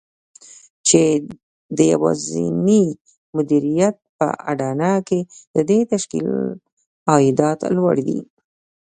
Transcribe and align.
چې 0.87 1.01
د 1.77 1.79
يوازېني 1.93 2.83
مديريت 3.35 3.95
په 4.17 4.27
اډانه 4.51 4.91
کې 5.07 5.19
د 5.53 5.57
دې 5.69 5.79
تشکيل 5.91 6.27
عايدات 7.11 7.59
لوړ 7.75 7.95
دي. 8.07 8.19